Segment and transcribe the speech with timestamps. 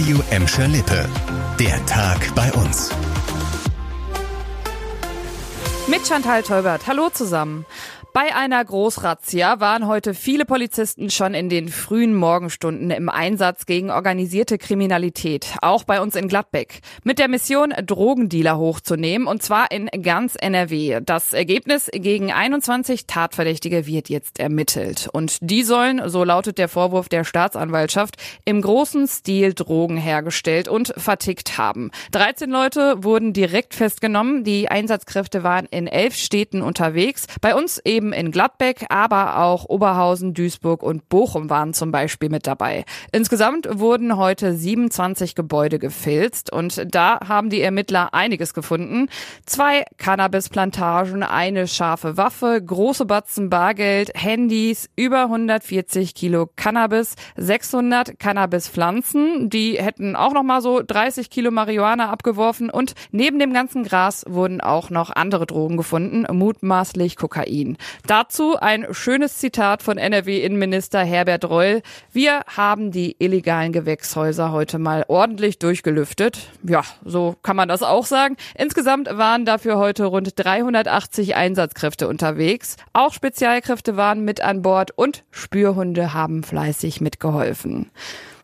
[0.00, 1.06] Radio Emscher Lippe.
[1.58, 2.88] Der Tag bei uns.
[5.88, 6.86] Mit Chantal Teubert.
[6.86, 7.66] Hallo zusammen.
[8.12, 13.92] Bei einer Großrazzia waren heute viele Polizisten schon in den frühen Morgenstunden im Einsatz gegen
[13.92, 19.88] organisierte Kriminalität, auch bei uns in Gladbeck, mit der Mission, Drogendealer hochzunehmen, und zwar in
[20.02, 21.00] ganz NRW.
[21.04, 25.08] Das Ergebnis gegen 21 Tatverdächtige wird jetzt ermittelt.
[25.12, 30.92] Und die sollen, so lautet der Vorwurf der Staatsanwaltschaft, im großen Stil Drogen hergestellt und
[30.96, 31.92] vertickt haben.
[32.10, 34.42] 13 Leute wurden direkt festgenommen.
[34.42, 37.26] Die Einsatzkräfte waren in elf Städten unterwegs.
[37.40, 42.30] Bei uns eben eben in Gladbeck, aber auch Oberhausen, Duisburg und Bochum waren zum Beispiel
[42.30, 42.86] mit dabei.
[43.12, 49.08] Insgesamt wurden heute 27 Gebäude gefilzt und da haben die Ermittler einiges gefunden.
[49.44, 59.50] Zwei Cannabisplantagen, eine scharfe Waffe, große Batzen Bargeld, Handys, über 140 Kilo Cannabis, 600 Cannabispflanzen,
[59.50, 64.62] die hätten auch noch so 30 Kilo Marihuana abgeworfen und neben dem ganzen Gras wurden
[64.62, 67.76] auch noch andere Drogen gefunden, mutmaßlich Kokain.
[68.06, 71.82] Dazu ein schönes Zitat von NRW-Innenminister Herbert Reul.
[72.12, 76.50] Wir haben die illegalen Gewächshäuser heute mal ordentlich durchgelüftet.
[76.62, 78.36] Ja, so kann man das auch sagen.
[78.56, 82.76] Insgesamt waren dafür heute rund 380 Einsatzkräfte unterwegs.
[82.92, 87.90] Auch Spezialkräfte waren mit an Bord und Spürhunde haben fleißig mitgeholfen.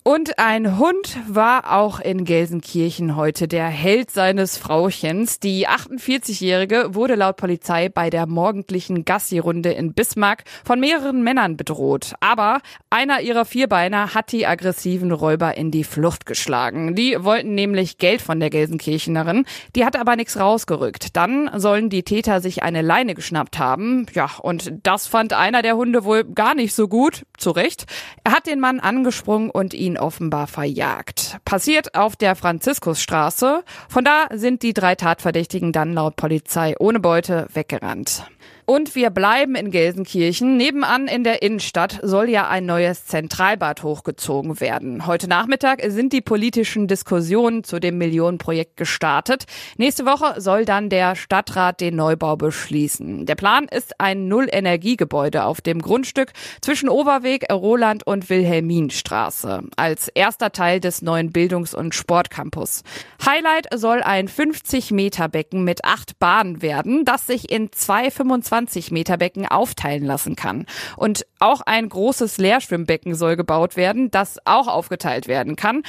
[0.07, 5.41] Und ein Hund war auch in Gelsenkirchen heute der Held seines Frauchens.
[5.41, 12.13] Die 48-Jährige wurde laut Polizei bei der morgendlichen Gassi-Runde in Bismarck von mehreren Männern bedroht.
[12.21, 16.95] Aber einer ihrer Vierbeiner hat die aggressiven Räuber in die Flucht geschlagen.
[16.95, 19.45] Die wollten nämlich Geld von der Gelsenkirchenerin.
[19.75, 21.17] Die hat aber nichts rausgerückt.
[21.17, 24.07] Dann sollen die Täter sich eine Leine geschnappt haben.
[24.13, 27.27] Ja, und das fand einer der Hunde wohl gar nicht so gut.
[27.39, 27.87] Zu Recht.
[28.23, 31.39] Er hat den Mann angesprungen und ihn offenbar verjagt.
[31.45, 33.65] Passiert auf der Franziskusstraße.
[33.89, 38.25] Von da sind die drei Tatverdächtigen dann laut Polizei ohne Beute weggerannt.
[38.69, 40.57] Und wir bleiben in Gelsenkirchen.
[40.57, 45.07] Nebenan in der Innenstadt soll ja ein neues Zentralbad hochgezogen werden.
[45.07, 49.45] Heute Nachmittag sind die politischen Diskussionen zu dem Millionenprojekt gestartet.
[49.77, 53.25] Nächste Woche soll dann der Stadtrat den Neubau beschließen.
[53.25, 60.51] Der Plan ist ein Null-Energiegebäude auf dem Grundstück zwischen Oberweg, Roland und Wilhelminstraße als erster
[60.51, 62.83] Teil des neuen Bildungs- und Sportcampus.
[63.25, 68.56] Highlight soll ein 50 Meter Becken mit acht Bahnen werden, das sich in zwei 25
[68.57, 70.65] 20 Meter Becken aufteilen lassen kann.
[70.97, 75.83] Und auch ein großes Leerschwimmbecken soll gebaut werden, das auch aufgeteilt werden kann.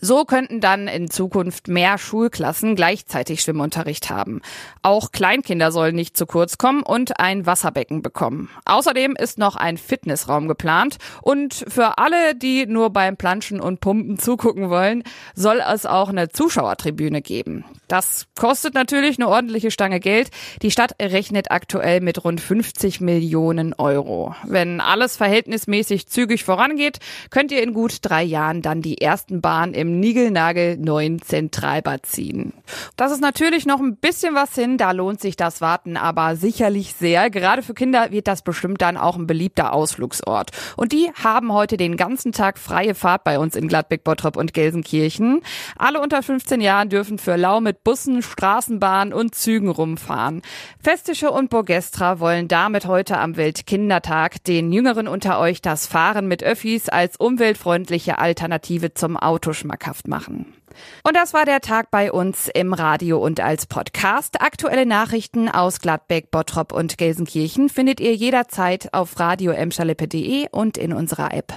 [0.00, 4.40] So könnten dann in Zukunft mehr Schulklassen gleichzeitig Schwimmunterricht haben.
[4.82, 8.50] Auch Kleinkinder sollen nicht zu kurz kommen und ein Wasserbecken bekommen.
[8.64, 14.18] Außerdem ist noch ein Fitnessraum geplant und für alle, die nur beim Planschen und Pumpen
[14.18, 17.64] zugucken wollen, soll es auch eine Zuschauertribüne geben.
[17.88, 20.30] Das kostet natürlich eine ordentliche Stange Geld.
[20.62, 24.36] Die Stadt rechnet aktuell mit rund 50 Millionen Euro.
[24.44, 26.98] Wenn alles verhältnismäßig zügig vorangeht,
[27.30, 32.52] könnt ihr in gut drei Jahren dann die ersten Bahnen im Nigelnagel neuen Zentralbad ziehen.
[32.96, 36.94] Das ist natürlich noch ein bisschen was hin, da lohnt sich das Warten aber sicherlich
[36.94, 37.30] sehr.
[37.30, 40.50] Gerade für Kinder wird das bestimmt dann auch ein beliebter Ausflugsort.
[40.76, 44.52] Und die haben heute den ganzen Tag freie Fahrt bei uns in Gladbeck, Bottrop und
[44.52, 45.40] Gelsenkirchen.
[45.76, 50.42] Alle unter 15 Jahren dürfen für lau mit Bussen, Straßenbahnen und Zügen rumfahren.
[50.82, 51.48] Festische und
[52.04, 57.16] Borgestra wollen damit heute am Weltkindertag den Jüngeren unter euch das Fahren mit Öffis als
[57.16, 60.52] umweltfreundliche Alternative zum Auto schmackhaft machen.
[61.02, 64.42] Und das war der Tag bei uns im Radio und als Podcast.
[64.42, 69.54] Aktuelle Nachrichten aus Gladbeck, Bottrop und Gelsenkirchen findet ihr jederzeit auf radio
[70.52, 71.54] und in unserer App.